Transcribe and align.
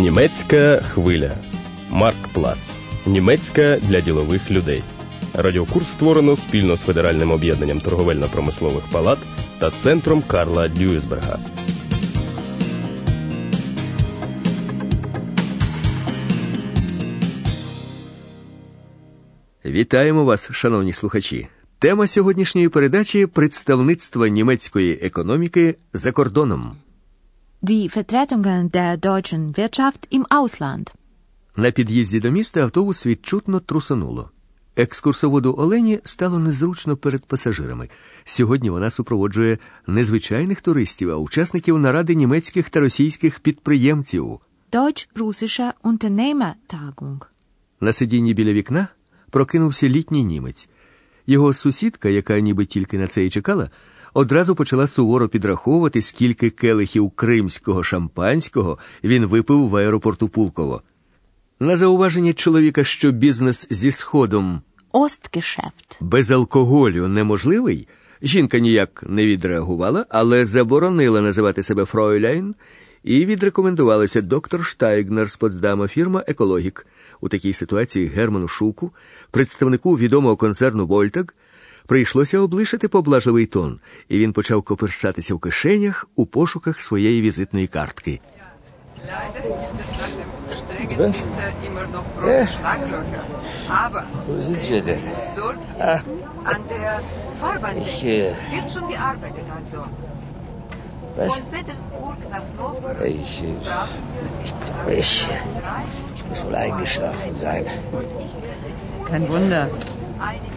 Німецька 0.00 0.76
хвиля. 0.76 1.36
Марк 1.90 2.28
Плац. 2.32 2.76
Німецька 3.06 3.78
для 3.82 4.00
ділових 4.00 4.50
людей. 4.50 4.82
Радіокурс 5.34 5.88
створено 5.88 6.36
спільно 6.36 6.76
з 6.76 6.80
Федеральним 6.80 7.30
об'єднанням 7.30 7.80
торговельно-промислових 7.80 8.82
палат 8.92 9.18
та 9.58 9.70
центром 9.70 10.22
Карла 10.26 10.68
Дюйсберга. 10.68 11.38
Вітаємо 19.64 20.24
вас, 20.24 20.48
шановні 20.52 20.92
слухачі. 20.92 21.48
Тема 21.78 22.06
сьогоднішньої 22.06 22.68
передачі 22.68 23.26
представництво 23.26 24.26
німецької 24.26 24.98
економіки 25.02 25.74
за 25.92 26.12
кордоном. 26.12 26.76
Die 27.62 27.90
Vertretungen 27.90 28.72
der 28.72 28.96
deutschen 28.96 29.54
Wirtschaft 29.54 30.08
im 30.10 30.24
Ausland. 30.30 30.94
На 31.56 31.70
під'їзді 31.70 32.20
до 32.20 32.30
міста 32.30 32.60
автобус 32.60 33.06
відчутно 33.06 33.60
трусонуло. 33.60 34.30
Екскурсоводу 34.76 35.54
Олені 35.58 36.00
стало 36.04 36.38
незручно 36.38 36.96
перед 36.96 37.24
пасажирами. 37.24 37.88
Сьогодні 38.24 38.70
вона 38.70 38.90
супроводжує 38.90 39.58
не 39.86 40.04
звичайних 40.04 40.60
туристів, 40.60 41.10
а 41.10 41.16
учасників 41.16 41.78
наради 41.78 42.14
німецьких 42.14 42.70
та 42.70 42.80
російських 42.80 43.40
підприємців. 43.40 44.38
Deutsch-russische 44.72 45.72
Unternehmertagung. 45.82 47.20
На 47.80 47.92
сидінні 47.92 48.34
біля 48.34 48.52
вікна 48.52 48.88
прокинувся 49.30 49.88
літній 49.88 50.24
німець. 50.24 50.68
Його 51.26 51.52
сусідка, 51.52 52.08
яка 52.08 52.40
ніби 52.40 52.64
тільки 52.66 52.98
на 52.98 53.06
це 53.06 53.24
і 53.24 53.30
чекала, 53.30 53.70
одразу 54.14 54.54
почала 54.54 54.86
суворо 54.86 55.28
підраховувати, 55.28 56.02
скільки 56.02 56.50
келихів 56.50 57.10
кримського 57.10 57.82
шампанського 57.82 58.78
він 59.04 59.26
випив 59.26 59.68
в 59.68 59.76
аеропорту 59.76 60.28
Пулково. 60.28 60.82
На 61.60 61.76
зауваження 61.76 62.32
чоловіка, 62.32 62.84
що 62.84 63.10
бізнес 63.12 63.66
зі 63.70 63.90
сходом 63.92 64.60
Ostgeschäft. 64.92 65.96
без 66.00 66.30
алкоголю 66.30 67.08
неможливий, 67.08 67.88
жінка 68.22 68.58
ніяк 68.58 69.04
не 69.06 69.26
відреагувала, 69.26 70.06
але 70.08 70.46
заборонила 70.46 71.20
називати 71.20 71.62
себе 71.62 71.84
Фройляйн 71.84 72.54
і 73.04 73.26
відрекомендувалася 73.26 74.20
доктор 74.20 74.64
Штайгнер 74.64 75.30
з 75.30 75.36
Потсдама, 75.36 75.88
фірма 75.88 76.24
Екологік. 76.26 76.86
У 77.20 77.28
такій 77.28 77.52
ситуації 77.52 78.06
Герману 78.06 78.48
Шуку, 78.48 78.92
представнику 79.30 79.98
відомого 79.98 80.36
концерну 80.36 80.86
Вольтаг, 80.86 81.24
прийшлося 81.90 82.38
облишити 82.38 82.88
поблажливий 82.88 83.46
тон, 83.46 83.80
і 84.08 84.18
він 84.18 84.32
почав 84.32 84.62
коперсатися 84.62 85.34
в 85.34 85.40
кишенях 85.40 86.08
у 86.14 86.26
пошуках 86.26 86.80
своєї 86.80 87.22
візитної 87.22 87.66
картки. 87.66 88.20
Äh. 92.28 92.46
Was? 101.16 101.34
Ich, 103.16 103.34
äh, 103.34 103.54
ich, 105.02 105.14
ich 106.16 106.22
muss 106.28 106.40
wohl 106.44 106.56
eingeschlafen 106.66 107.32
sein. 107.44 107.64
Kein 109.08 109.24
Wunder. 109.32 109.64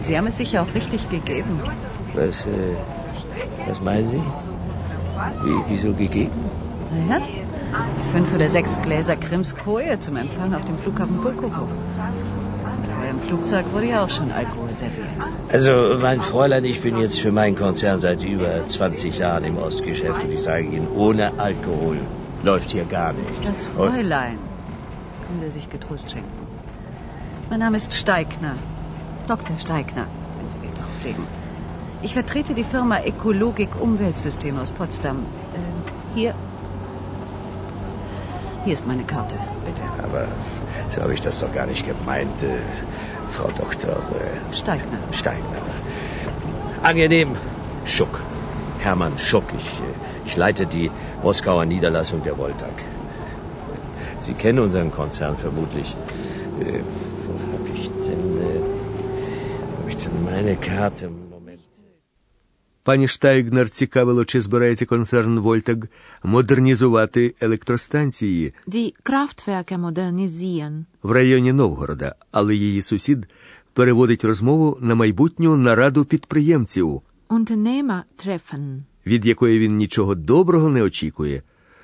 Sie 0.03 0.17
haben 0.17 0.27
es 0.27 0.37
sich 0.37 0.51
ja 0.53 0.61
auch 0.63 0.73
richtig 0.75 1.09
gegeben. 1.09 1.59
Was, 2.13 2.45
äh, 2.45 2.75
was 3.67 3.81
meinen 3.81 4.07
Sie? 4.09 4.21
Wie, 5.43 5.63
wieso 5.69 5.93
gegeben? 5.93 6.31
Naja, 7.07 7.21
fünf 8.11 8.33
oder 8.33 8.49
sechs 8.49 8.79
Gläser 8.81 9.15
Krimskoje 9.15 9.99
zum 9.99 10.17
Empfang 10.17 10.53
auf 10.53 10.65
dem 10.65 10.77
Flughafen 10.77 11.17
Pulkowo. 11.21 11.67
Aber 12.97 13.09
im 13.09 13.19
Flugzeug 13.21 13.65
wurde 13.73 13.87
ja 13.87 14.03
auch 14.03 14.09
schon 14.09 14.31
Alkohol 14.31 14.69
serviert. 14.75 15.07
Also, 15.49 15.97
mein 15.99 16.21
Fräulein, 16.21 16.65
ich 16.65 16.81
bin 16.81 16.97
jetzt 16.97 17.19
für 17.19 17.31
meinen 17.31 17.55
Konzern 17.55 17.99
seit 17.99 18.23
über 18.23 18.65
20 18.67 19.17
Jahren 19.17 19.43
im 19.43 19.57
Ostgeschäft 19.57 20.23
und 20.23 20.31
ich 20.31 20.41
sage 20.43 20.65
Ihnen, 20.65 20.87
ohne 20.95 21.31
Alkohol 21.39 21.97
läuft 22.43 22.71
hier 22.71 22.85
gar 22.85 23.13
nichts. 23.13 23.47
Das 23.47 23.65
Fräulein. 23.65 24.37
Können 25.27 25.41
Sie 25.41 25.51
sich 25.51 25.69
getrost 25.69 26.11
schenken. 26.11 26.29
Mein 27.49 27.59
Name 27.59 27.77
ist 27.77 27.93
Steigner. 27.93 28.55
Dr. 29.27 29.57
Steigner, 29.59 30.05
wenn 30.37 30.49
Sie 30.49 30.61
Wert 30.67 30.77
darauf 30.77 31.03
legen. 31.03 31.27
Ich 32.01 32.13
vertrete 32.13 32.53
die 32.53 32.63
Firma 32.63 32.97
Ökologik 33.05 33.69
Umweltsysteme 33.79 34.61
aus 34.61 34.71
Potsdam. 34.71 35.17
Ähm, 35.55 35.63
hier. 36.15 36.33
Hier 38.65 38.73
ist 38.73 38.85
meine 38.85 39.03
Karte, 39.03 39.35
bitte. 39.65 39.81
Aber 40.03 40.27
so 40.89 41.01
habe 41.01 41.13
ich 41.13 41.21
das 41.21 41.39
doch 41.39 41.53
gar 41.53 41.65
nicht 41.65 41.85
gemeint, 41.85 42.43
äh, 42.43 42.57
Frau 43.31 43.49
Dr. 43.57 43.91
Äh, 43.91 44.55
Steigner. 44.55 44.97
Steiner. 45.11 45.39
Angenehm, 46.81 47.35
Schuck. 47.85 48.19
Hermann 48.79 49.17
Schuck. 49.17 49.45
Ich, 49.57 49.79
äh, 49.79 49.83
ich 50.25 50.35
leite 50.35 50.65
die 50.65 50.91
Moskauer 51.21 51.65
Niederlassung 51.65 52.21
der 52.23 52.37
Voltag. 52.37 52.83
Sie 54.19 54.33
kennen 54.33 54.59
unseren 54.59 54.91
Konzern 54.91 55.37
vermutlich. 55.37 55.95
Meine 60.25 60.55
Karte? 60.69 61.09
Пані 62.85 63.07
Штайгнер 63.07 63.69
цікавило, 63.69 64.25
чи 64.25 64.41
збирається 64.41 64.85
концерн 64.85 65.39
Вольтаг 65.39 65.77
модернізувати 66.23 67.35
електростанції 67.41 68.53
Die 68.67 68.93
Kraftwerke 69.03 69.77
modernisieren. 69.81 70.83
в 71.03 71.11
районі 71.11 71.53
Новгорода, 71.53 72.15
але 72.31 72.55
її 72.55 72.81
сусід 72.81 73.27
переводить 73.73 74.23
розмову 74.23 74.77
на 74.81 74.95
майбутню 74.95 75.57
нараду 75.57 76.05
підприємців, 76.05 77.01
Unternehmertreffen. 77.29 78.79
від 79.07 79.25
якої 79.25 79.59
він 79.59 79.75
нічого 79.77 80.15
доброго 80.15 80.69
не 80.69 80.83
очікує. 80.83 81.43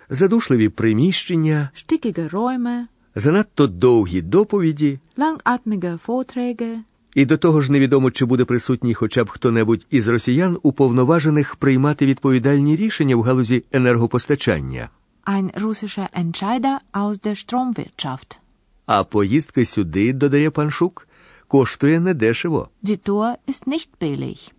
Задушливі 0.09 0.69
приміщення, 0.69 1.69
Stickige 1.75 2.29
Räume. 2.29 2.83
занадто 3.15 3.67
довгі 3.67 4.21
доповіді, 4.21 4.99
Langatmige 5.17 6.05
Vorträge. 6.07 6.77
І 7.19 7.25
до 7.25 7.37
того 7.37 7.61
ж 7.61 7.71
невідомо, 7.71 8.11
чи 8.11 8.25
буде 8.25 8.45
присутній 8.45 8.93
хоча 8.93 9.23
б 9.23 9.29
хто-небудь 9.29 9.85
із 9.89 10.07
росіян, 10.07 10.57
уповноважених 10.63 11.55
приймати 11.55 12.05
відповідальні 12.05 12.75
рішення 12.75 13.15
в 13.15 13.21
галузі 13.21 13.63
енергопостачання. 13.71 14.89
Ein 15.25 15.61
russischer 15.61 16.07
Entscheider 16.21 16.77
aus 16.93 17.25
der 17.25 17.35
Stromwirtschaft. 17.45 18.39
А 18.85 19.03
поїздка 19.03 19.65
сюди, 19.65 20.13
додає 20.13 20.49
пан 20.49 20.71
Шук, 20.71 21.07
коштує 21.47 21.99
недешево. 21.99 22.69
Die 22.83 23.09
Tour 23.09 23.33
ist 23.47 23.67
nicht 23.67 23.89
billig. 24.01 24.51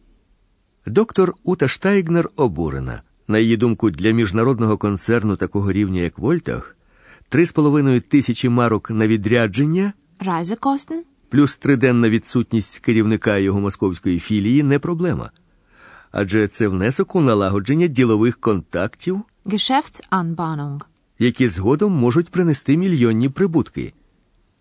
Доктор 0.86 1.34
Ута 1.44 1.68
Штайгнер 1.68 2.30
обурена. 2.36 3.02
На 3.28 3.38
її 3.38 3.56
думку, 3.56 3.90
для 3.90 4.10
міжнародного 4.10 4.76
концерну 4.78 5.36
такого 5.36 5.72
рівня, 5.72 6.00
як 6.00 6.18
Вольтах, 6.18 6.76
3,5 7.30 8.00
тисячі 8.00 8.48
марок 8.48 8.90
на 8.90 9.06
відрядження 9.06 9.92
Reisekosten? 10.26 11.09
Плюс 11.30 11.56
триденна 11.56 12.10
відсутність 12.10 12.78
керівника 12.78 13.38
його 13.38 13.60
московської 13.60 14.18
філії 14.20 14.62
не 14.62 14.78
проблема. 14.78 15.30
Адже 16.12 16.48
це 16.48 16.68
внесок 16.68 17.14
у 17.14 17.20
налагодження 17.20 17.86
ділових 17.86 18.40
контактів, 18.40 19.20
які 21.18 21.48
згодом 21.48 21.92
можуть 21.92 22.28
принести 22.28 22.76
мільйонні 22.76 23.28
прибутки. 23.28 23.92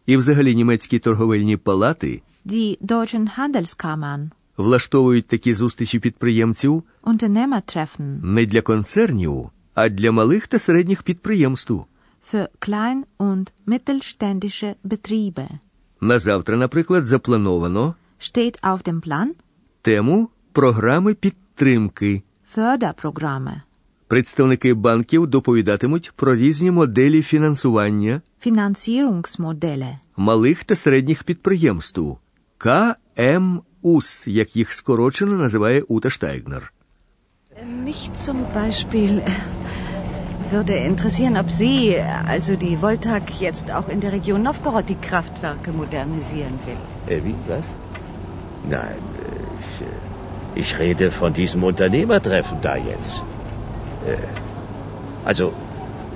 І 0.06 0.18
взагалі 0.18 0.56
німецькі 0.56 1.00
торговельні 1.00 1.57
палати 1.57 2.22
Die 2.46 2.78
deutschen 2.81 3.28
Handelskammern. 3.40 4.30
влаштовують 4.57 5.27
такі 5.27 5.54
зустрічі 5.54 6.00
підприємців 6.00 6.83
не 8.24 8.45
для 8.45 8.62
концернів, 8.62 9.50
а 9.74 9.89
для 9.89 10.12
малих 10.12 10.48
та 10.48 10.60
середніх 10.60 11.04
підприємств. 11.04 11.74
Für 12.33 12.48
klein- 12.60 13.04
und 13.19 13.48
mittelständische 13.68 14.75
Betriebe. 14.83 15.48
На 16.01 16.19
завтра, 16.19 16.56
наприклад, 16.57 17.06
заплановано 17.06 17.96
Steht 18.19 18.60
auf 18.62 18.84
dem 18.84 19.01
Plan 19.01 19.28
тему 19.81 20.30
програми 20.54 21.13
підтримки. 21.13 22.24
Förderprogramme. 22.56 23.62
Представники 24.07 24.74
банків 24.74 25.28
доповідатимуть 25.28 26.12
про 26.16 26.36
різні 26.36 26.72
моделі 26.72 27.22
фінансування 27.22 28.22
Finanzierungsmodelle. 28.46 29.96
малих 30.18 30.63
та 30.63 30.75
середніх 30.75 31.24
підприємств 31.24 32.01
КМУС, 32.57 34.28
як 34.28 34.56
їх 34.56 34.74
скорочено 34.74 35.38
називає 35.38 35.81
Ута 35.81 36.10
Штайгнер. 36.10 36.74
Mich 37.86 38.10
zum 38.28 38.40
Beispiel 38.56 39.22
würde 40.51 40.74
interessieren, 40.74 41.38
ob 41.38 41.51
Sie, 41.51 41.98
also 42.28 42.56
die 42.56 42.81
Voltag, 42.81 43.40
jetzt 43.40 43.72
auch 43.72 43.88
in 43.88 44.01
der 44.01 44.12
Region 44.12 44.44
Novgorod 44.44 44.88
die 44.88 44.96
Kraftwerke 44.96 45.72
modernisieren 45.72 46.60
will. 46.66 47.16
Äh, 47.16 47.24
wie, 47.24 47.36
was? 47.48 47.66
Nein, 48.69 48.98
ich, 49.60 49.81
äh, 49.81 50.60
ich 50.60 50.80
rede 50.80 51.12
von 51.12 51.34
diesem 51.34 51.63
Unternehmertreffen 51.63 52.57
da 52.62 52.75
jetzt. 52.75 53.24
Äh, 54.07 54.18
also, 55.25 55.54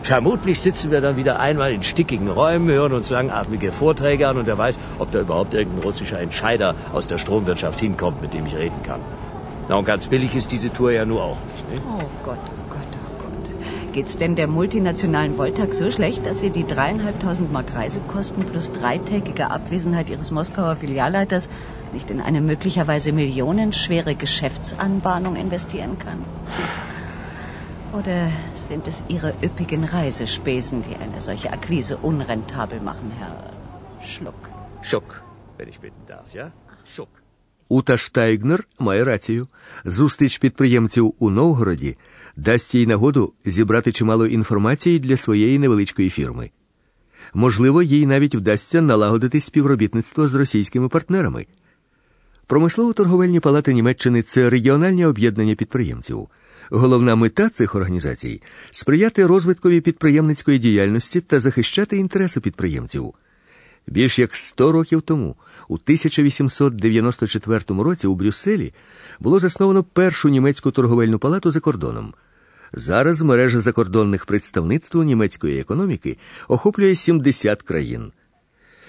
Vermutlich 0.04 0.60
sitzen 0.60 0.92
wir 0.92 1.00
dann 1.00 1.16
wieder 1.16 1.40
einmal 1.40 1.72
in 1.72 1.82
stickigen 1.82 2.28
Räumen, 2.28 2.68
hören 2.68 2.92
uns 2.92 3.10
langatmige 3.10 3.72
Vorträge 3.72 4.28
an 4.28 4.36
und 4.36 4.48
wer 4.48 4.58
weiß, 4.58 4.78
ob 5.00 5.12
da 5.12 5.22
überhaupt 5.22 5.54
irgendein 5.54 5.82
russischer 5.82 6.20
Entscheider 6.20 6.76
aus 6.92 7.08
der 7.08 7.18
Stromwirtschaft 7.18 7.80
hinkommt, 7.80 8.22
mit 8.22 8.34
dem 8.34 8.46
ich 8.46 8.54
reden 8.54 8.84
kann. 8.84 9.00
Na 9.70 9.78
und 9.78 9.86
ganz 9.86 10.08
billig 10.08 10.36
ist 10.36 10.52
diese 10.52 10.74
Tour 10.74 10.92
ja 10.92 11.06
nur 11.06 11.24
auch 11.24 11.38
nicht. 11.46 11.74
Ne? 11.74 11.82
Oh 11.88 12.02
Gott, 12.26 12.38
oh 12.38 12.70
Gott, 12.70 12.82
oh 12.92 13.24
Gott. 13.24 13.56
Geht's 13.93 14.19
denn 14.19 14.37
der 14.37 14.47
multinationalen 14.47 15.37
Voltag 15.39 15.75
so 15.75 15.91
schlecht, 15.91 16.27
dass 16.27 16.41
Sie 16.41 16.51
die 16.51 16.67
dreieinhalbtausend 16.67 17.53
Mark 17.53 17.75
Reisekosten 17.75 18.45
plus 18.45 18.71
dreitägige 18.73 19.51
Abwesenheit 19.51 20.09
Ihres 20.11 20.31
Moskauer 20.31 20.77
Filialleiters 20.77 21.49
nicht 21.93 22.11
in 22.11 22.21
eine 22.21 22.41
möglicherweise 22.41 23.13
millionenschwere 23.13 24.15
Geschäftsanbahnung 24.15 25.37
investieren 25.37 25.99
kann? 25.99 26.21
Oder 27.99 28.31
sind 28.69 28.87
es 28.87 29.03
Ihre 29.09 29.33
üppigen 29.43 29.85
Reisespesen, 29.85 30.85
die 30.89 30.97
eine 31.03 31.23
solche 31.23 31.53
Akquise 31.53 31.97
unrentabel 31.97 32.81
machen, 32.81 33.13
Herr 33.19 33.37
Schluck? 34.07 34.41
Schuck, 34.83 35.23
wenn 35.57 35.69
ich 35.69 35.81
bitten 35.81 36.05
darf, 36.07 36.27
ja? 36.35 36.53
Schuck. 36.85 37.09
Ута 37.71 37.97
Штайгнер 37.97 38.67
має 38.79 39.05
рацію. 39.05 39.47
Зустріч 39.85 40.39
підприємців 40.39 41.15
у 41.19 41.31
Новгороді 41.31 41.97
дасть 42.36 42.76
їй 42.76 42.88
нагоду 42.88 43.34
зібрати 43.46 43.92
чимало 43.92 44.28
інформації 44.28 45.00
для 45.00 45.18
своєї 45.18 45.60
невеличкої 45.60 46.10
фірми. 46.10 46.50
Можливо, 47.34 47.84
їй 47.84 48.06
навіть 48.06 48.36
вдасться 48.36 48.82
налагодити 48.82 49.42
співробітництво 49.42 50.28
з 50.28 50.34
російськими 50.34 50.90
партнерами. 50.90 51.46
Промислово-торговельні 52.48 53.40
палати 53.40 53.74
Німеччини 53.74 54.22
це 54.22 54.50
регіональні 54.50 55.06
об'єднання 55.06 55.56
підприємців. 55.56 56.28
Головна 56.70 57.16
мета 57.16 57.50
цих 57.50 57.76
організацій 57.76 58.42
сприяти 58.72 59.26
розвиткові 59.26 59.82
підприємницької 59.82 60.60
діяльності 60.60 61.22
та 61.22 61.40
захищати 61.40 61.98
інтереси 61.98 62.40
підприємців. 62.40 63.14
Більш 63.88 64.20
як 64.20 64.36
100 64.36 64.72
років 64.72 65.02
тому, 65.02 65.36
у 65.68 65.74
1894 65.74 67.84
році 67.84 68.08
у 68.08 68.16
Брюсселі 68.16 68.74
було 69.20 69.40
засновано 69.40 69.84
першу 69.84 70.30
німецьку 70.30 70.72
торговельну 70.72 71.20
палату 71.20 71.52
за 71.52 71.60
кордоном. 71.60 72.14
Зараз 72.74 73.22
мережа 73.22 73.62
закордонних 73.62 74.26
представництв 74.26 75.04
німецької 75.04 75.60
економіки 75.60 76.18
охоплює 76.48 76.96
70 76.96 77.62
країн. 77.62 78.12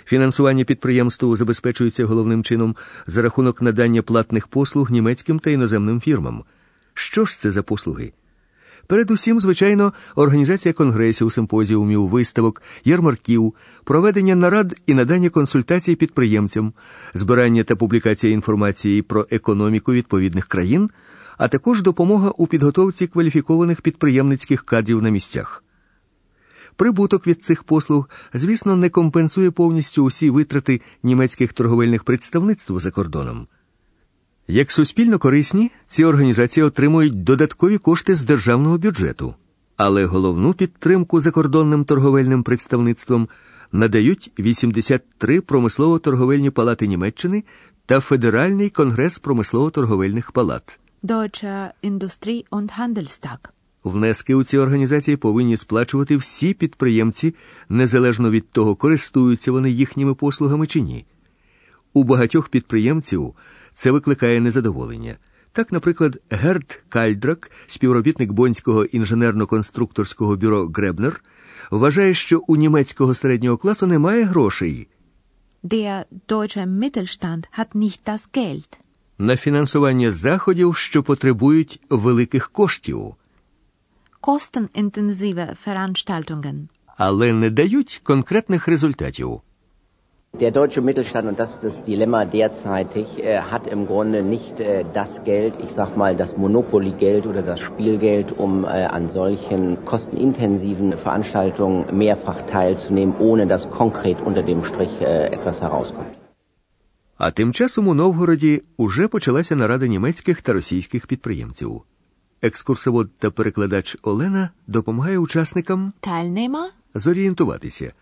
Фінансування 0.04 0.64
підприємству 0.64 1.36
забезпечується 1.36 2.06
головним 2.06 2.44
чином 2.44 2.76
за 3.06 3.22
рахунок 3.22 3.62
надання 3.62 4.02
платних 4.02 4.48
послуг 4.48 4.90
німецьким 4.90 5.38
та 5.38 5.50
іноземним 5.50 6.00
фірмам. 6.00 6.44
Що 6.94 7.24
ж 7.24 7.38
це 7.38 7.52
за 7.52 7.62
послуги? 7.62 8.12
Передусім, 8.86 9.40
звичайно, 9.40 9.92
організація 10.14 10.72
конгресів, 10.72 11.32
симпозіумів, 11.32 12.08
виставок, 12.08 12.62
ярмарків, 12.84 13.54
проведення 13.84 14.34
нарад 14.34 14.74
і 14.86 14.94
надання 14.94 15.30
консультацій 15.30 15.96
підприємцям, 15.96 16.72
збирання 17.14 17.64
та 17.64 17.76
публікація 17.76 18.32
інформації 18.32 19.02
про 19.02 19.26
економіку 19.30 19.92
відповідних 19.92 20.46
країн, 20.46 20.90
а 21.38 21.48
також 21.48 21.82
допомога 21.82 22.30
у 22.30 22.46
підготовці 22.46 23.06
кваліфікованих 23.06 23.80
підприємницьких 23.80 24.64
кадрів 24.64 25.02
на 25.02 25.10
місцях. 25.10 25.64
Прибуток 26.76 27.26
від 27.26 27.44
цих 27.44 27.64
послуг, 27.64 28.08
звісно, 28.34 28.76
не 28.76 28.88
компенсує 28.88 29.50
повністю 29.50 30.04
усі 30.04 30.30
витрати 30.30 30.80
німецьких 31.02 31.52
торговельних 31.52 32.04
представництв 32.04 32.78
за 32.78 32.90
кордоном. 32.90 33.46
Як 34.48 34.72
суспільно 34.72 35.18
корисні, 35.18 35.70
ці 35.86 36.04
організації 36.04 36.64
отримують 36.64 37.24
додаткові 37.24 37.78
кошти 37.78 38.14
з 38.14 38.24
державного 38.24 38.78
бюджету, 38.78 39.34
але 39.76 40.04
головну 40.04 40.54
підтримку 40.54 41.20
закордонним 41.20 41.84
торговельним 41.84 42.42
представництвом 42.42 43.28
надають 43.72 44.32
83 44.38 45.40
промислово-торговельні 45.40 46.50
палати 46.50 46.86
Німеччини 46.86 47.44
та 47.86 48.00
Федеральний 48.00 48.70
конгрес 48.70 49.20
промислово-торговельних 49.20 50.32
палат. 50.32 50.78
Deutscher 51.04 51.74
Industrie- 51.82 52.44
und 52.50 52.70
Handelstag. 52.78 53.38
Внески 53.84 54.34
у 54.34 54.44
ці 54.44 54.58
організації 54.58 55.16
повинні 55.16 55.56
сплачувати 55.56 56.16
всі 56.16 56.54
підприємці, 56.54 57.34
незалежно 57.68 58.30
від 58.30 58.50
того, 58.50 58.76
користуються 58.76 59.52
вони 59.52 59.70
їхніми 59.70 60.14
послугами 60.14 60.66
чи 60.66 60.80
ні. 60.80 61.04
У 61.92 62.04
багатьох 62.04 62.48
підприємців 62.48 63.34
це 63.74 63.90
викликає 63.90 64.40
незадоволення. 64.40 65.16
Так, 65.52 65.72
наприклад, 65.72 66.20
Герд 66.30 66.82
Кальдрак, 66.88 67.50
співробітник 67.66 68.32
Бонського 68.32 68.84
інженерно-конструкторського 68.84 70.36
бюро 70.36 70.66
Гребнер, 70.74 71.24
вважає, 71.70 72.14
що 72.14 72.38
у 72.46 72.56
німецького 72.56 73.14
середнього 73.14 73.56
класу 73.56 73.86
немає 73.86 74.24
грошей 74.24 74.88
Der 75.64 76.04
deutsche 76.28 76.66
Mittelstand 76.66 77.42
hat 77.58 77.74
nicht 77.74 78.00
das 78.06 78.28
Geld. 78.34 78.83
на 79.17 79.35
фінансування 79.35 80.11
заходів, 80.11 80.75
що 80.75 81.03
потребують 81.03 81.79
великих 81.89 82.49
коштів, 82.51 83.15
Kostenintensive 84.21 85.55
Veranstaltungen. 85.67 86.65
але 86.97 87.33
не 87.33 87.49
дають 87.49 88.01
конкретних 88.03 88.67
результатів. 88.67 89.41
Der 90.41 90.51
deutsche 90.51 90.81
Mittelstand, 90.81 91.25
und 91.29 91.37
das 91.39 91.51
ist 91.55 91.63
das 91.63 91.77
Dilemma 91.91 92.21
derzeitig, 92.25 93.07
äh, 93.17 93.41
hat 93.51 93.63
im 93.75 93.81
Grunde 93.87 94.19
nicht 94.35 94.55
äh, 94.59 94.85
das 94.99 95.11
Geld, 95.31 95.53
ich 95.65 95.71
sag 95.79 95.89
mal 95.97 96.15
das 96.15 96.31
Monopoly-Geld 96.37 97.23
oder 97.25 97.41
das 97.41 97.59
Spielgeld, 97.59 98.27
um 98.37 98.63
äh, 98.63 98.67
an 98.97 99.09
solchen 99.09 99.61
kostenintensiven 99.85 100.89
Veranstaltungen 101.05 101.79
mehrfach 102.03 102.39
teilzunehmen, 102.55 103.15
ohne 103.29 103.47
dass 103.47 103.63
konkret 103.81 104.17
unter 104.21 104.43
dem 104.43 104.61
Strich 104.63 104.93
äh, 105.01 105.05
etwas 105.37 105.61
herauskommt. 105.65 106.13
А 107.18 107.30
тим 107.30 107.52
часом 107.52 107.88
у 107.88 107.94
Новгороді 107.94 108.62
уже 108.76 109.08
почалася 109.08 109.56
нарада 109.56 109.86
німецьких 109.86 110.42
та 110.42 110.52
російських 110.52 111.06
підприємців. 111.06 111.82
Екскурсовод 112.42 113.14
та 113.18 113.30
перекладач 113.30 113.96
Олена 114.02 114.50
допомагає 114.66 115.18
учасникам 115.18 115.92
Teilnehmer? 116.02 116.68
зорієнтуватися. 116.94 117.92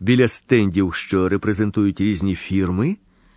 Біля 0.00 0.28
стендів, 0.28 0.94
що 0.94 1.28
репрезентують 1.28 2.00
різні 2.00 2.34
фірми, 2.34 2.96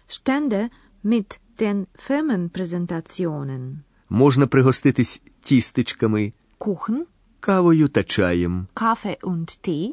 Stände 0.09 0.69
mit 1.05 1.39
den 1.59 1.85
Firmenpräsentationen. 2.09 3.75
можна 4.09 4.47
пригоститись 4.47 5.21
тістечками, 5.41 6.33
Kuchen, 6.59 6.99
кавою 7.39 7.87
та 7.87 8.03
чаєм, 8.03 8.67
Kaffee 8.75 9.19
und 9.19 9.57
Tee, 9.67 9.89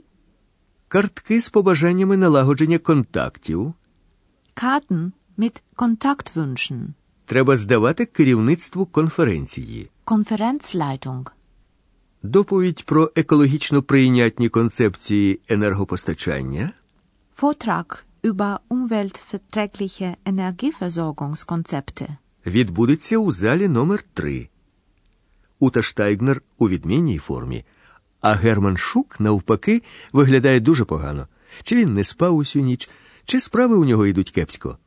картки 0.88 1.40
з 1.40 1.49
побажаннями 1.49 2.16
налагодження 2.16 2.78
контактів. 2.78 3.75
Karten 4.54 5.12
mit 5.38 5.62
Kontaktwünschen, 5.76 6.94
Треба 7.26 7.56
здавати 7.56 8.06
керівництву 8.06 8.87
конференції. 8.87 9.90
Konferenzleitung, 10.04 11.26
Доповідь 12.23 12.84
про 12.87 13.11
екологічно 13.16 13.82
прийнятні 13.82 14.49
концепції 14.49 15.40
енергопостачання, 15.49 16.73
Vortrag 17.42 18.04
über 18.23 18.58
umweltverträgliche 18.70 20.14
Energieversorgungskonzepte. 20.25 22.08
відбудеться 22.46 23.18
у 23.18 23.32
залі 23.32 23.68
номер 23.68 24.04
3 24.14 24.49
Ута 25.58 25.82
Штайгнер 25.82 26.42
у 26.58 26.68
відмінній 26.68 27.18
формі, 27.18 27.64
а 28.20 28.32
Герман 28.34 28.76
Шук, 28.76 29.20
навпаки, 29.20 29.82
виглядає 30.12 30.61
дуже 30.61 30.84
погано. 30.84 31.28
Чи 31.62 31.76
він 31.76 31.94
не 31.94 32.04
спав 32.04 32.37
усю 32.37 32.61
ніч, 32.61 32.90
чи 33.25 33.39
справи 33.39 33.75
у 33.75 33.86
нього 33.86 34.05
йдуть 34.05 34.31
кепсько. 34.31 34.77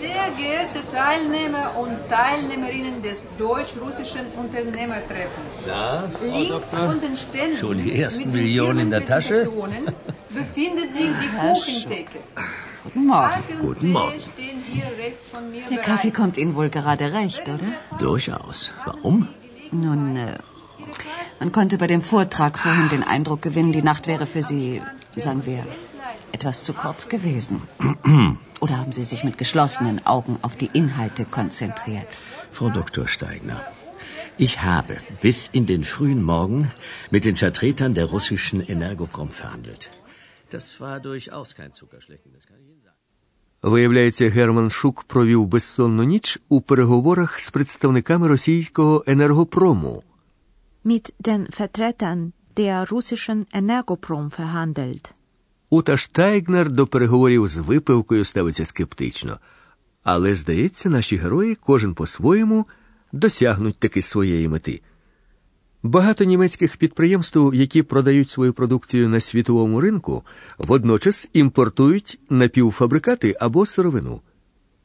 Sehr 0.00 0.28
geehrte 0.42 0.80
Teilnehmer 0.98 1.66
und 1.82 1.92
Teilnehmerinnen 2.16 2.96
des 3.08 3.18
deutsch-russischen 3.46 4.24
Unternehmertreffens. 4.42 5.54
Na, 5.66 6.08
Frau 6.18 6.26
Links 6.26 6.50
Doktor? 6.54 6.78
von 6.88 6.98
den 7.06 7.16
Ständen 7.24 7.56
Schon 7.62 7.76
die 7.84 7.94
ersten 8.02 8.24
mit 8.26 8.34
den 8.34 8.42
Millionen 8.42 8.78
in 8.84 8.90
der 8.96 9.04
Tasche? 9.12 9.36
Firmenpräsentationen 9.44 9.82
befindet 10.38 10.88
sich 10.98 11.10
die 11.22 11.30
Kuchentheke. 11.44 12.18
Guten 12.84 13.04
Morgen. 13.12 13.30
Kaffee 13.36 13.54
und 13.54 13.60
Guten 13.66 13.80
Tee 13.86 13.92
Morgen. 13.98 14.20
stehen 14.32 14.58
hier 14.72 14.88
rechts 15.04 15.24
von 15.34 15.42
mir 15.52 15.62
Der 15.62 15.76
bereit. 15.76 15.86
Kaffee 15.90 16.10
kommt 16.18 16.36
Ihnen 16.42 16.54
wohl 16.58 16.70
gerade 16.78 17.06
recht, 17.20 17.44
oder? 17.54 17.68
Durchaus. 18.06 18.58
Warum? 18.88 19.16
Nun, 19.70 20.02
äh, 20.16 20.38
man 21.40 21.50
konnte 21.56 21.78
bei 21.82 21.86
dem 21.94 22.02
Vortrag 22.12 22.52
vorhin 22.64 22.88
den 22.94 23.04
Eindruck 23.14 23.40
gewinnen, 23.48 23.72
die 23.78 23.86
Nacht 23.90 24.04
wäre 24.12 24.26
für 24.26 24.42
Sie, 24.42 24.82
sagen 25.20 25.42
wir, 25.46 25.64
etwas 26.32 26.64
zu 26.64 26.72
kurz 26.72 27.08
gewesen. 27.08 27.62
Oder 28.60 28.78
haben 28.78 28.92
Sie 28.92 29.04
sich 29.04 29.24
mit 29.24 29.36
geschlossenen 29.38 30.04
Augen 30.06 30.38
auf 30.42 30.56
die 30.56 30.70
Inhalte 30.72 31.24
konzentriert? 31.24 32.08
Frau 32.52 32.68
Dr. 32.70 33.06
Steigner, 33.08 33.60
ich 34.36 34.62
habe 34.62 34.96
bis 35.20 35.48
in 35.58 35.66
den 35.66 35.84
frühen 35.84 36.22
Morgen 36.22 36.70
mit 37.10 37.24
den 37.24 37.36
Vertretern 37.36 37.94
der 37.94 38.06
russischen 38.06 38.60
Energoprom 38.60 39.28
verhandelt. 39.28 39.90
Das 40.50 40.80
war 40.80 41.00
durchaus 41.00 41.54
kein 41.54 41.72
Zuckerschlecken, 41.72 42.32
das 42.32 42.46
kann 42.46 42.58
ich 42.62 42.68
Ihnen 42.68 42.82
sagen. 42.82 42.94
Виявляється, 43.62 44.28
Герман 44.28 44.70
Шук 44.70 45.02
провів 45.02 45.46
безсонну 45.46 46.02
ніч 46.04 46.38
у 46.48 46.60
переговорах 46.60 47.40
з 47.40 47.50
представниками 47.50 48.28
російського 48.28 49.04
енергопрому. 49.06 50.02
mit 50.84 51.12
den 51.28 51.46
Vertretern 51.58 52.32
der 52.57 52.85
russischen 52.91 53.45
Energoprom 53.51 54.29
verhandelt. 54.29 55.13
Ута 55.69 55.97
Штайгнер 55.97 56.69
до 56.69 56.87
переговорів 56.87 57.47
з 57.47 57.57
випивкою 57.57 58.25
ставиться 58.25 58.65
скептично. 58.65 59.39
Але, 60.03 60.35
здається, 60.35 60.89
наші 60.89 61.17
герої, 61.17 61.55
кожен 61.55 61.93
по-своєму, 61.93 62.65
досягнуть 63.13 63.79
таки 63.79 64.01
своєї 64.01 64.47
мети. 64.47 64.81
Багато 65.83 66.23
німецьких 66.23 66.77
підприємств, 66.77 67.53
які 67.53 67.83
продають 67.83 68.29
свою 68.29 68.53
продукцію 68.53 69.09
на 69.09 69.19
світовому 69.19 69.81
ринку, 69.81 70.23
водночас 70.57 71.29
імпортують 71.33 72.19
напівфабрикати 72.29 73.35
або 73.39 73.65
сировину. 73.65 74.21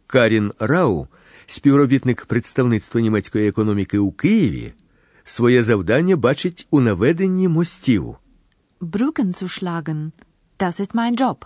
Карін 0.07 0.53
Рау, 0.59 1.07
співробітник 1.47 2.27
представництва 2.27 3.01
німецької 3.01 3.49
економіки 3.49 3.99
у 3.99 4.13
Києві, 4.13 4.73
своє 5.24 5.64
завдання 5.64 6.16
бачить 6.16 6.68
у 6.70 6.80
наведенні 6.80 7.48
мостів. 7.48 8.16
Brücken 8.82 9.34
zu 9.34 9.48
schlagen, 9.48 10.12
das 10.60 10.80
ist 10.80 10.96
mein 10.96 11.16
Job. 11.22 11.46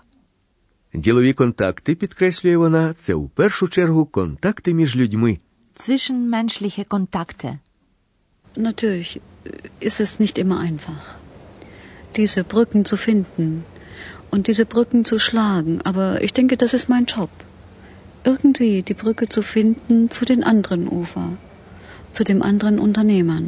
Ділові 0.93 1.33
контакти, 1.33 1.95
підкреслює 1.95 2.57
вона, 2.57 2.93
це 2.93 3.13
у 3.13 3.27
першу 3.27 3.67
чергу 3.67 4.05
контакти 4.05 4.73
між 4.73 4.95
людьми. 4.95 5.39
Zwischenmenschliche 5.75 6.83
Kontakte. 6.83 7.57
Natürlich 8.55 9.19
ist 9.81 9.99
es 10.05 10.11
nicht 10.23 10.37
immer 10.43 10.59
einfach, 10.69 11.03
diese 12.15 12.43
Brücken 12.43 12.85
zu 12.85 12.95
finden 13.07 13.63
und 14.31 14.41
diese 14.49 14.65
Brücken 14.73 15.01
zu 15.09 15.17
schlagen, 15.25 15.73
aber 15.89 16.07
ich 16.25 16.33
denke, 16.39 16.55
das 16.63 16.71
ist 16.77 16.87
mein 16.93 17.05
Job. 17.15 17.31
Irgendwie 18.31 18.83
die 18.89 18.97
Brücke 19.03 19.25
zu 19.35 19.41
finden 19.55 19.97
zu 20.15 20.23
den 20.31 20.41
anderen 20.43 20.83
Ufer, 21.01 21.27
zu 22.15 22.23
dem 22.29 22.41
anderen 22.49 22.77
Unternehmern 22.87 23.47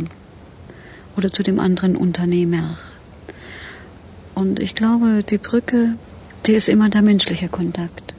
Oder 1.16 1.30
zu 1.36 1.42
dem 1.42 1.58
anderen 1.66 1.96
Unternehmer. 1.96 2.78
Und 4.34 4.60
ich 4.60 4.74
glaube, 4.74 5.08
die 5.30 5.38
Brücke, 5.38 5.80
die 6.46 6.54
ist 6.60 6.68
immer 6.68 6.88
der 6.88 7.02
menschliche 7.02 7.48
Kontakt. 7.48 8.14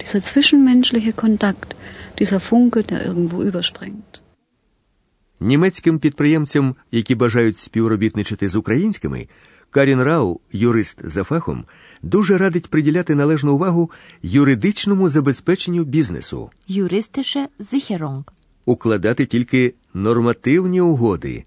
Dieser 0.00 0.22
zwischenmenschliche 0.22 1.12
Kontakt, 1.12 1.76
dieser 2.18 2.40
Funke, 2.40 2.82
der 2.82 3.04
irgendwo 3.08 3.42
überspringt. 3.42 4.12
Німецьким 5.40 5.98
підприємцям, 5.98 6.74
які 6.92 7.14
бажають 7.14 7.58
співробітничати 7.58 8.48
з 8.48 8.56
українськими, 8.56 9.28
Карін 9.70 10.02
Рау, 10.02 10.40
юрист 10.52 10.98
за 11.04 11.24
фахом, 11.24 11.64
дуже 12.02 12.38
радить 12.38 12.68
приділяти 12.68 13.14
належну 13.14 13.54
увагу 13.54 13.90
юридичному 14.22 15.08
забезпеченню 15.08 15.84
бізнесу, 15.84 16.50
Juristische 16.68 17.46
Sicherung. 17.60 18.24
укладати 18.64 19.26
тільки 19.26 19.74
нормативні 19.94 20.80
угоди, 20.80 21.44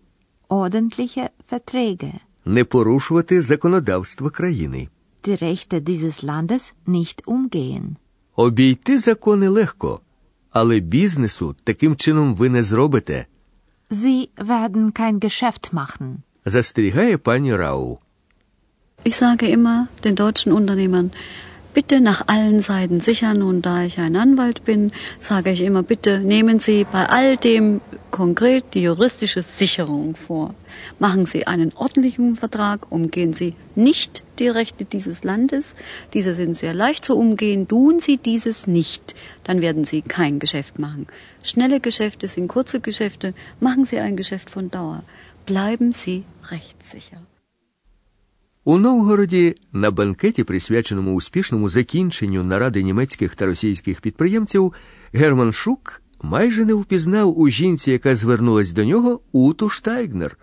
Ordentliche 0.49 1.29
Verträge. 1.53 2.13
не 2.45 2.65
порушувати 2.65 3.43
законодавство 3.43 4.31
країни. 4.31 4.89
Die 5.25 5.43
Rechte 5.43 5.81
dieses 5.81 6.25
Landes 6.25 6.73
nicht 6.87 7.25
umgehen. 7.27 7.97
Обійти 8.37 8.99
закони 8.99 9.49
легко, 9.49 10.01
але 10.51 10.81
бізнесу 10.81 11.55
таким 11.65 11.97
чином 11.97 12.35
ви 12.35 12.49
не 12.49 12.63
зробите, 12.63 13.27
Sie 13.91 14.29
werden 14.39 14.93
kein 15.01 15.19
Geschäft 15.25 15.75
machen. 15.75 16.17
застерігає 16.45 17.19
пані 17.19 17.57
Рау. 17.57 17.99
Ich 19.05 19.15
sage 19.15 19.47
immer 19.57 19.87
den 20.05 20.15
deutschen 20.15 20.53
Unternehmern, 20.53 21.11
bitte 21.75 22.01
nach 22.01 22.21
allen 22.27 22.61
Seiten 22.71 23.01
sichern 23.09 23.39
und 23.43 23.61
da 23.69 23.77
ich 23.89 23.97
ein 23.99 24.17
Anwalt 24.25 24.59
bin, 24.69 24.93
sage 25.29 25.51
ich 25.55 25.61
immer, 25.69 25.83
bitte 25.83 26.11
nehmen 26.33 26.59
Sie 26.67 26.81
bei 26.95 27.05
all 27.17 27.37
dem 27.49 27.65
konkret 28.15 28.65
die 28.75 28.83
juristische 28.83 29.43
Sicherung 29.43 30.17
vor. 30.17 30.55
Machen 30.99 31.27
Sie 31.27 31.47
einen 31.47 31.73
ordentlichen 31.75 32.37
Vertrag, 32.37 32.91
umgehen 32.91 33.33
Sie 33.33 33.55
nicht 33.75 34.23
die 34.39 34.49
Rechte 34.49 34.85
dieses 34.85 35.25
Landes, 35.25 35.75
diese 36.15 36.35
sind 36.35 36.55
sehr 36.57 36.75
leicht 36.75 37.05
zu 37.05 37.17
umgehen, 37.17 37.69
tun 37.69 38.01
Sie 38.01 38.17
dieses 38.17 38.67
nicht, 38.67 39.15
dann 39.45 39.61
werden 39.61 39.85
Sie 39.85 40.03
kein 40.03 40.39
Geschäft 40.39 40.79
machen. 40.79 41.07
Schnelle 41.43 41.81
Geschäfte 41.81 42.29
sind 42.29 42.49
kurze 42.49 42.81
Geschäfte, 42.81 43.35
machen 43.61 43.85
Sie 43.85 43.99
ein 43.99 44.17
Geschäft 44.17 44.51
von 44.51 44.71
Dauer. 44.71 45.03
Bleiben 45.47 45.93
Sie 45.93 46.25
rechtssicher. 46.51 47.21
У 48.65 48.79
Новгороді 48.79 49.55
на 49.73 49.91
банкеті, 49.91 50.45
присвяченому 50.45 51.15
успішному 51.15 51.69
закінченню 51.69 52.43
наради 52.43 52.83
німецьких 52.83 53.35
та 53.35 53.47
російських 53.47 54.01
підприємців, 54.01 54.73
Герман 55.13 55.53
Шук 55.53 56.03
майже 56.26 56.66
не 56.66 56.74
впізнав 56.74 57.40
у 57.40 57.50
жінці, 57.50 57.92
яка 57.92 58.16
звернулась 58.16 58.72
до 58.72 58.86
нього, 58.86 59.20
Уту 59.32 59.70
Штайгнер. 59.70 60.38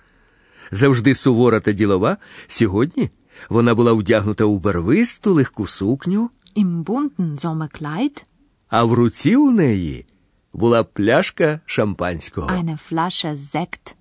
Завжди 0.71 1.15
сувора 1.15 1.61
та 1.61 1.73
ділова, 1.73 2.17
сьогодні 2.47 3.11
вона 3.49 3.75
була 3.75 3.93
вдягнута 3.93 4.45
у 4.45 4.59
барвисту 4.59 5.33
легку 5.35 5.67
сукню, 5.67 6.31
Im 6.57 6.85
bunten 6.85 7.39
Sommerkleid 7.39 8.25
а 8.69 8.85
в 8.85 8.93
руці 8.93 9.37
у 9.37 9.51
неї 9.51 10.07
була 10.53 10.85
пляшка 10.85 11.61
шампанського. 11.67 12.49
eine 12.49 12.79
Flasche 12.91 13.37
Sekt. 13.37 13.95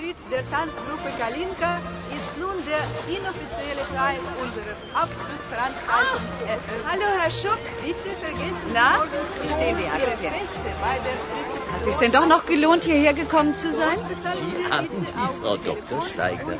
Auftritt 0.00 0.16
der 0.32 0.48
Tanzgruppe 0.50 1.10
Kalinka 1.18 1.78
ist 2.16 2.38
nun 2.38 2.56
der 2.64 2.80
inoffizielle 3.14 3.84
Teil 3.94 4.18
unserer 4.42 4.76
Abschlussveranstaltung 4.94 6.22
eröffnet. 6.46 6.84
Hallo, 6.90 7.06
Herr 7.20 7.30
Schuck. 7.30 7.58
Bitte 7.84 8.16
vergessen 8.22 8.70
Na, 8.72 8.92
Sie 8.92 8.98
morgen 8.98 9.42
wie 9.42 9.48
stehen 9.48 9.76
die 9.76 9.88
Aktien? 9.88 10.32
Gäste 10.32 10.70
bei 10.80 10.96
der 11.04 11.74
Hat 11.74 11.84
sich 11.84 11.96
denn 11.96 12.12
doch 12.12 12.26
noch 12.26 12.46
gelohnt, 12.46 12.84
hierher 12.84 13.12
gekommen 13.12 13.54
zu 13.54 13.72
sein? 13.72 13.98
An 14.70 14.88
die 14.90 15.42
Frau 15.42 15.56
Dr. 15.56 16.06
Steigner. 16.08 16.58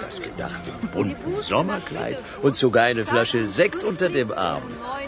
Das 0.00 0.20
gedacht 0.20 0.62
im 0.66 0.88
bunten 0.88 1.36
Sommerkleid 1.36 2.18
und 2.42 2.56
sogar 2.56 2.84
eine 2.84 3.06
Flasche 3.06 3.46
Sekt 3.46 3.84
unter 3.84 4.08
dem 4.08 4.32
Arm. 4.32 4.62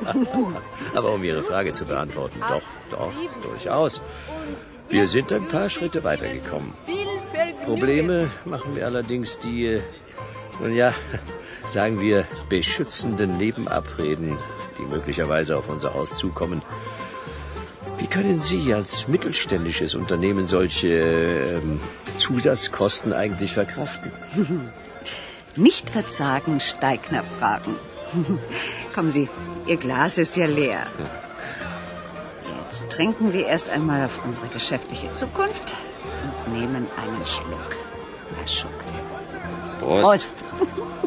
Aber 0.94 1.12
um 1.12 1.24
Ihre 1.24 1.42
Frage 1.42 1.72
zu 1.72 1.84
beantworten, 1.84 2.40
doch, 2.48 2.62
doch, 2.90 3.12
durchaus. 3.42 4.00
Wir 4.88 5.08
sind 5.08 5.32
ein 5.32 5.48
paar 5.48 5.70
Schritte 5.70 6.04
weitergekommen. 6.04 6.74
Probleme 7.64 8.28
machen 8.44 8.74
wir 8.76 8.86
allerdings 8.86 9.38
die, 9.38 9.66
äh, 9.66 9.82
nun 10.60 10.74
ja, 10.74 10.92
sagen 11.72 12.00
wir, 12.00 12.26
beschützenden 12.48 13.36
Nebenabreden, 13.38 14.36
die 14.78 14.82
möglicherweise 14.82 15.56
auf 15.56 15.68
unser 15.68 15.94
Haus 15.94 16.16
zukommen. 16.16 16.62
Wie 17.98 18.06
können 18.08 18.38
Sie 18.38 18.74
als 18.74 19.06
mittelständisches 19.06 19.94
Unternehmen 19.94 20.46
solche 20.46 20.88
ähm, 20.88 21.80
Zusatzkosten 22.16 23.12
eigentlich 23.12 23.52
verkraften? 23.52 24.10
Nicht 25.56 25.90
verzagen, 25.90 26.60
Steigner 26.60 27.22
fragen. 27.38 27.76
Kommen 28.94 29.10
Sie, 29.10 29.28
Ihr 29.66 29.76
Glas 29.76 30.18
ist 30.18 30.36
ja 30.36 30.46
leer. 30.46 30.86
Jetzt 32.64 32.90
trinken 32.90 33.32
wir 33.32 33.46
erst 33.46 33.70
einmal 33.70 34.06
auf 34.06 34.24
unsere 34.24 34.48
geschäftliche 34.48 35.12
Zukunft 35.12 35.76
nehmen 36.52 36.86
einen 36.96 37.26
Schluck. 37.26 37.76
Herr 38.36 38.48
Schuck. 38.48 38.70
Prost. 39.80 40.34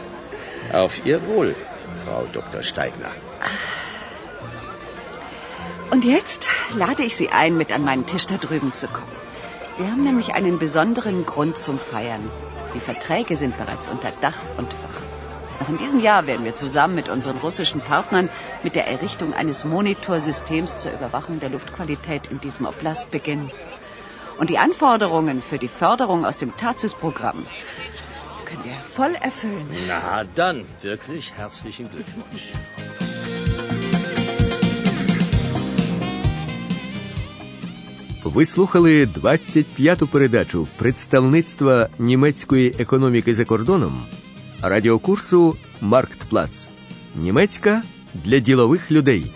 Auf 0.73 1.05
Ihr 1.05 1.25
Wohl, 1.27 1.55
Frau 2.05 2.25
Dr. 2.33 2.63
Steigner. 2.63 3.11
Und 5.91 6.03
jetzt 6.03 6.47
lade 6.75 7.03
ich 7.03 7.15
Sie 7.15 7.29
ein, 7.29 7.55
mit 7.55 7.71
an 7.71 7.83
meinen 7.83 8.05
Tisch 8.05 8.27
da 8.27 8.37
drüben 8.37 8.73
zu 8.73 8.87
kommen. 8.87 9.15
Wir 9.77 9.91
haben 9.91 10.03
nämlich 10.03 10.33
einen 10.33 10.59
besonderen 10.59 11.25
Grund 11.25 11.57
zum 11.57 11.79
Feiern. 11.79 12.29
Die 12.73 12.79
Verträge 12.79 13.37
sind 13.37 13.57
bereits 13.57 13.87
unter 13.87 14.11
Dach 14.21 14.37
und 14.57 14.71
Fach. 14.73 15.01
Noch 15.59 15.69
in 15.69 15.77
diesem 15.77 15.99
Jahr 15.99 16.27
werden 16.27 16.43
wir 16.43 16.55
zusammen 16.55 16.95
mit 16.95 17.07
unseren 17.07 17.37
russischen 17.37 17.79
Partnern 17.79 18.29
mit 18.63 18.75
der 18.75 18.87
Errichtung 18.87 19.33
eines 19.33 19.63
Monitorsystems 19.63 20.79
zur 20.79 20.91
Überwachung 20.91 21.39
der 21.39 21.49
Luftqualität 21.49 22.27
in 22.29 22.41
diesem 22.41 22.65
Oblast 22.65 23.09
beginnen. 23.11 23.49
Und 24.39 24.49
die 24.49 24.57
Anforderungen 24.57 25.41
für 25.41 25.57
die 25.57 25.67
Förderung 25.67 26.25
aus 26.25 26.37
dem 26.37 26.51
TAZIS-Programm 26.57 27.45
können 28.45 28.63
wir 28.63 28.79
voll 28.97 29.13
erfüllen. 29.29 29.67
Na 29.87 30.23
dann, 30.35 30.65
wirklich 30.81 31.33
herzlichen 31.37 31.89
Glückwunsch. 31.89 32.45
Ви 38.25 38.45
слухали 38.45 39.05
25-ту 39.05 40.07
передачу 40.07 40.67
представництва 40.77 41.89
німецької 41.99 42.75
економіки 42.79 43.35
за 43.35 43.45
кордоном 43.45 44.05
радіокурсу 44.61 45.57
Марктплац. 45.81 46.67
Німецька 47.15 47.81
для 48.13 48.39
ділових 48.39 48.91
людей. 48.91 49.31